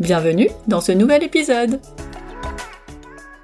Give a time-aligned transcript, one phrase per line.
[0.00, 1.80] Bienvenue dans ce nouvel épisode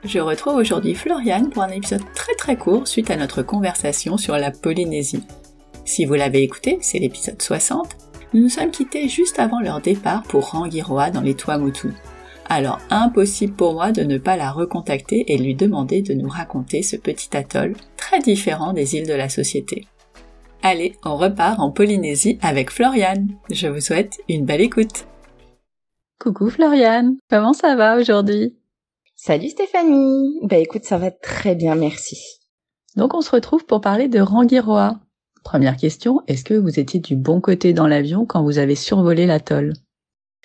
[0.02, 4.36] Je retrouve aujourd'hui Floriane pour un épisode très très court suite à notre conversation sur
[4.36, 5.22] la Polynésie.
[5.84, 7.96] Si vous l'avez écouté, c'est l'épisode 60,
[8.34, 11.92] nous nous sommes quittés juste avant leur départ pour Rangiroa dans les Tuamotu.
[12.48, 16.82] Alors impossible pour moi de ne pas la recontacter et lui demander de nous raconter
[16.82, 19.86] ce petit atoll très différent des îles de la société.
[20.64, 23.28] Allez, on repart en Polynésie avec Floriane.
[23.52, 25.06] Je vous souhaite une belle écoute.
[26.20, 28.54] Coucou Floriane, comment ça va aujourd'hui?
[29.16, 30.38] Salut Stéphanie.
[30.42, 32.18] Bah écoute, ça va très bien, merci.
[32.94, 35.00] Donc on se retrouve pour parler de Rangiroa.
[35.44, 39.24] Première question, est-ce que vous étiez du bon côté dans l'avion quand vous avez survolé
[39.24, 39.72] l'atoll?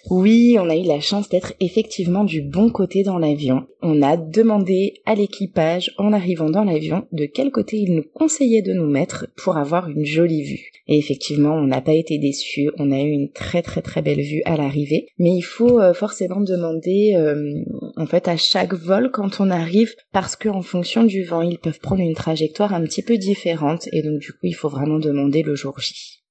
[0.09, 3.66] Oui, on a eu la chance d'être effectivement du bon côté dans l'avion.
[3.81, 8.61] On a demandé à l'équipage, en arrivant dans l'avion, de quel côté il nous conseillait
[8.61, 10.72] de nous mettre pour avoir une jolie vue.
[10.88, 14.21] Et effectivement, on n'a pas été déçus, on a eu une très très très belle
[14.21, 15.08] vue à l'arrivée.
[15.17, 17.64] Mais il faut euh, forcément demander, euh,
[17.98, 21.80] en fait, à chaque vol quand on arrive, parce qu'en fonction du vent, ils peuvent
[21.80, 23.87] prendre une trajectoire un petit peu différente.
[23.92, 26.24] Et donc du coup, il faut vraiment demander le jour J.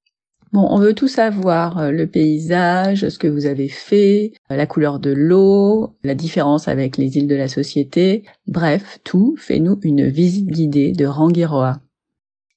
[0.53, 4.67] Bon, on veut tout savoir, euh, le paysage, ce que vous avez fait, euh, la
[4.67, 10.07] couleur de l'eau, la différence avec les îles de la société, bref, tout, fais-nous une
[10.07, 11.81] visite guidée de Rangiroa.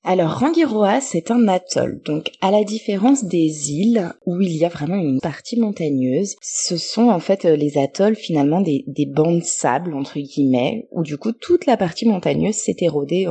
[0.05, 2.01] Alors Rangiroa, c'est un atoll.
[2.07, 6.77] Donc à la différence des îles où il y a vraiment une partie montagneuse, ce
[6.77, 11.03] sont en fait euh, les atolls finalement des, des bancs de sable entre guillemets, où
[11.03, 13.27] du coup toute la partie montagneuse s'est érodée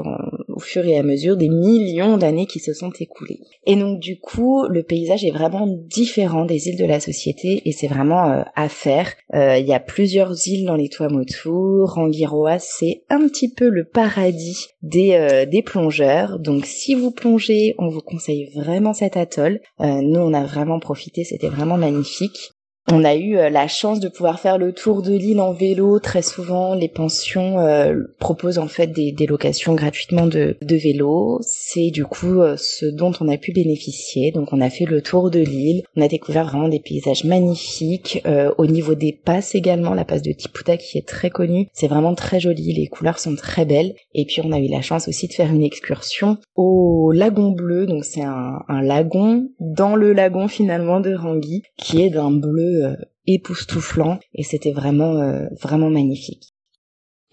[0.58, 3.40] au fur et à mesure des millions d'années qui se sont écoulées.
[3.66, 7.72] Et donc du coup le paysage est vraiment différent des îles de la société et
[7.72, 9.14] c'est vraiment euh, à faire.
[9.36, 11.50] Euh, il y a plusieurs îles dans les Tuamotu.
[11.84, 16.40] Rangiroa c'est un petit peu le paradis des, des plongeurs.
[16.40, 19.60] Donc si vous plongez, on vous conseille vraiment cet atoll.
[19.80, 22.52] Euh, nous, on a vraiment profité, c'était vraiment magnifique.
[22.90, 26.00] On a eu euh, la chance de pouvoir faire le tour de l'île en vélo.
[26.00, 31.40] Très souvent, les pensions euh, proposent en fait des, des locations gratuitement de, de vélo.
[31.42, 34.32] C'est du coup euh, ce dont on a pu bénéficier.
[34.32, 35.84] Donc, on a fait le tour de l'île.
[35.98, 38.24] On a découvert vraiment des paysages magnifiques.
[38.58, 41.68] au niveau des passes également, la passe de Tiputa qui est très connue.
[41.74, 42.74] C'est vraiment très joli.
[42.74, 43.96] Les couleurs sont très belles.
[44.14, 47.86] Et puis, on a eu la chance aussi de faire une excursion au lagon bleu.
[47.86, 52.77] Donc, c'est un, un lagon dans le lagon finalement de Rangui qui est d'un bleu
[52.84, 52.96] euh,
[53.26, 56.54] époustouflant et c'était vraiment euh, vraiment magnifique.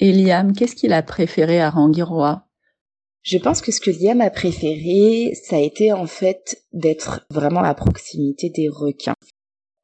[0.00, 2.49] Et Liam, qu'est-ce qu'il a préféré à Rangiroa
[3.22, 7.62] Je pense que ce que Liam a préféré, ça a été en fait d'être vraiment
[7.62, 9.15] à proximité des requins.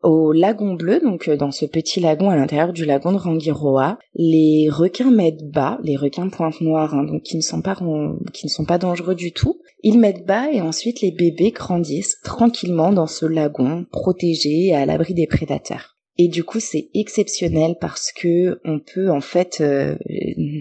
[0.03, 3.99] Au lagon bleu, donc euh, dans ce petit lagon à l'intérieur du lagon de Rangiroa,
[4.15, 7.77] les requins mettent bas, les requins pointe noire, hein, donc qui ne sont pas
[8.33, 9.61] qui ne sont pas dangereux du tout.
[9.83, 14.87] Ils mettent bas et ensuite les bébés grandissent tranquillement dans ce lagon, protégé et à
[14.87, 15.99] l'abri des prédateurs.
[16.23, 19.97] Et du coup, c'est exceptionnel parce que on peut en fait euh,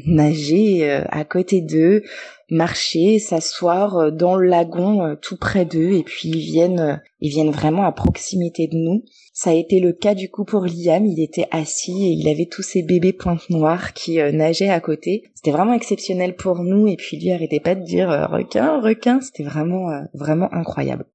[0.05, 2.03] nager euh, à côté d'eux,
[2.49, 7.83] marcher, s'asseoir dans le lagon tout près d'eux et puis ils viennent ils viennent vraiment
[7.83, 9.03] à proximité de nous.
[9.41, 12.47] Ça a été le cas du coup pour Liam, il était assis et il avait
[12.47, 15.23] tous ses bébés pointes noires qui euh, nageaient à côté.
[15.33, 19.21] C'était vraiment exceptionnel pour nous et puis lui arrêtait pas de dire euh, requin, requin,
[19.21, 21.05] c'était vraiment euh, vraiment incroyable.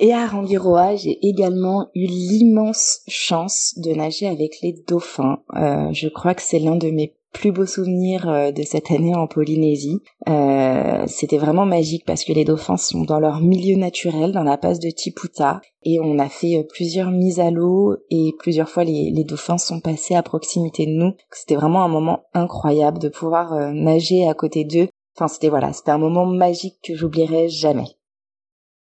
[0.00, 5.42] Et à Rangiroa, j'ai également eu l'immense chance de nager avec les dauphins.
[5.52, 9.26] je crois que c'est l'un de mes plus beau souvenir euh, de cette année en
[9.26, 10.00] Polynésie.
[10.28, 14.56] Euh, c'était vraiment magique parce que les dauphins sont dans leur milieu naturel, dans la
[14.56, 18.84] passe de Tiputa, et on a fait euh, plusieurs mises à l'eau et plusieurs fois
[18.84, 21.12] les, dauphins sont passés à proximité de nous.
[21.30, 24.88] C'était vraiment un moment incroyable de pouvoir nager à côté d'eux.
[25.16, 27.88] Enfin, c'était voilà, c'était un moment magique que j'oublierai jamais.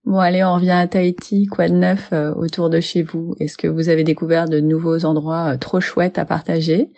[0.06, 1.46] Bon allez, on revient à Tahiti.
[1.48, 3.36] Quoi de neuf autour de chez vous?
[3.40, 6.90] Est-ce que vous avez découvert de nouveaux endroits trop chouettes à partager?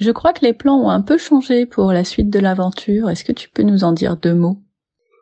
[0.00, 3.10] Je crois que les plans ont un peu changé pour la suite de l'aventure.
[3.10, 4.56] Est-ce que tu peux nous en dire deux mots?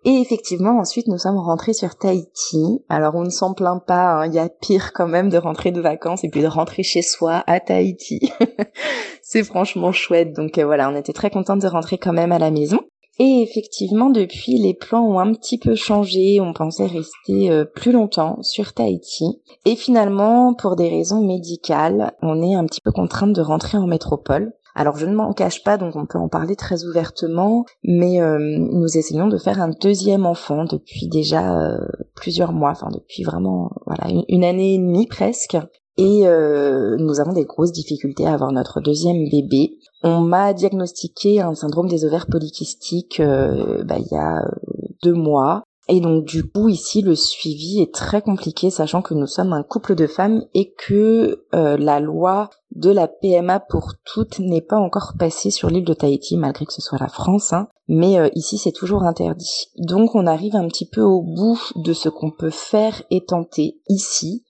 [0.05, 2.85] Et effectivement, ensuite, nous sommes rentrés sur Tahiti.
[2.89, 4.27] Alors, on ne s'en plaint pas, hein.
[4.27, 7.03] il y a pire quand même de rentrer de vacances et puis de rentrer chez
[7.03, 8.33] soi à Tahiti.
[9.23, 10.33] c'est franchement chouette.
[10.33, 12.79] Donc euh, voilà, on était très contente de rentrer quand même à la maison.
[13.21, 16.41] Et effectivement, depuis, les plans ont un petit peu changé.
[16.41, 19.41] On pensait rester euh, plus longtemps sur Tahiti.
[19.65, 23.89] Et finalement, pour des raisons médicales, on est un petit peu contrainte de rentrer en
[23.89, 24.53] métropole.
[24.79, 28.39] Alors je ne m'en cache pas, donc on peut en parler très ouvertement, mais euh,
[28.39, 31.79] nous essayons de faire un deuxième enfant depuis déjà euh,
[32.15, 35.57] plusieurs mois, enfin depuis vraiment voilà une, année et demie presque.
[35.97, 39.79] Et euh, nous avons des grosses difficultés à avoir notre deuxième bébé.
[40.05, 44.45] On m'a diagnostiqué un syndrome des ovaires polykystiques bah, il y a
[45.03, 45.65] deux mois.
[45.89, 49.63] Et donc du coup ici le suivi est très compliqué sachant que nous sommes un
[49.63, 54.79] couple de femmes et que euh, la loi de la PMA pour toutes n'est pas
[54.79, 57.55] encore passée sur l'île de Tahiti malgré que ce soit la France.
[57.55, 57.69] Hein.
[57.89, 59.71] Mais euh, ici c'est toujours interdit.
[59.79, 63.81] Donc on arrive un petit peu au bout de ce qu'on peut faire et tenter
[63.89, 64.45] ici.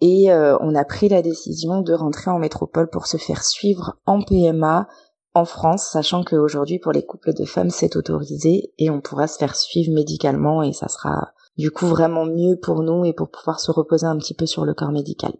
[0.00, 3.96] Et euh, on a pris la décision de rentrer en métropole pour se faire suivre
[4.06, 4.88] en PMA
[5.34, 9.38] en France, sachant qu'aujourd'hui pour les couples de femmes c'est autorisé et on pourra se
[9.38, 13.60] faire suivre médicalement et ça sera du coup vraiment mieux pour nous et pour pouvoir
[13.60, 15.32] se reposer un petit peu sur le corps médical.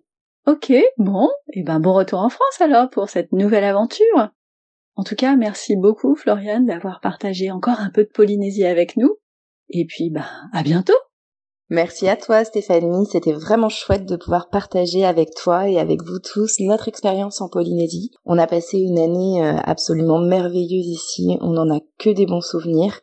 [0.46, 4.30] Ok, bon, et ben bon retour en France alors pour cette nouvelle aventure.
[4.94, 9.16] En tout cas, merci beaucoup Floriane d'avoir partagé encore un peu de Polynésie avec nous.
[9.70, 10.94] Et puis ben à bientôt.
[11.72, 16.18] Merci à toi Stéphanie, c'était vraiment chouette de pouvoir partager avec toi et avec vous
[16.18, 18.10] tous notre expérience en Polynésie.
[18.24, 22.40] On a passé une année euh, absolument merveilleuse ici, on n'en a que des bons
[22.40, 22.98] souvenirs.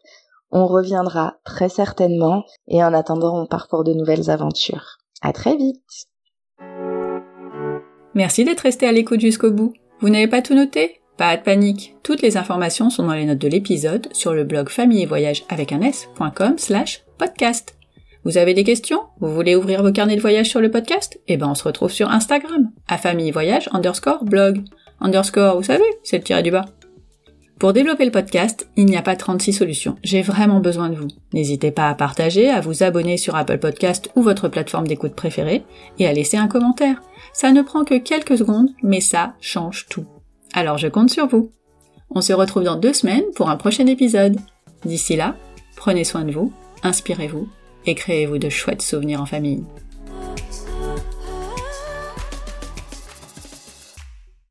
[0.51, 4.97] On reviendra très certainement et en attendant on part pour de nouvelles aventures.
[5.21, 6.07] À très vite
[8.15, 9.71] Merci d'être resté à l'écoute jusqu'au bout.
[10.01, 10.99] Vous n'avez pas tout noté?
[11.15, 14.67] Pas de panique, toutes les informations sont dans les notes de l'épisode sur le blog
[14.67, 17.76] famille et voyage avec un s.com slash podcast.
[18.27, 19.03] Vous avez des questions?
[19.21, 21.17] Vous voulez ouvrir vos carnets de voyage sur le podcast?
[21.29, 24.65] Eh ben on se retrouve sur Instagram, à famille voyage underscore blog.
[24.99, 26.65] Underscore, vous savez, c'est le tiré du bas.
[27.57, 29.95] Pour développer le podcast, il n'y a pas 36 solutions.
[30.03, 31.07] J'ai vraiment besoin de vous.
[31.31, 35.63] N'hésitez pas à partager, à vous abonner sur Apple Podcast ou votre plateforme d'écoute préférée
[35.97, 37.01] et à laisser un commentaire.
[37.31, 40.05] Ça ne prend que quelques secondes, mais ça change tout.
[40.51, 41.53] Alors je compte sur vous.
[42.09, 44.35] On se retrouve dans deux semaines pour un prochain épisode.
[44.83, 45.37] D'ici là,
[45.77, 46.51] prenez soin de vous,
[46.83, 47.47] inspirez-vous
[47.87, 49.63] et créez-vous de chouettes souvenirs en famille.